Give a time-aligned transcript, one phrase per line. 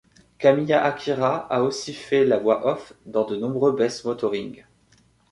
[0.39, 4.63] Kamiya Akira a aussi fait la voix off dans de nombreux Best Motoring.